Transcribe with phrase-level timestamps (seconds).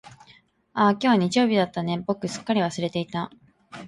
[0.73, 3.29] ああ、今日は日曜だったんだね、僕すっかり忘れていた。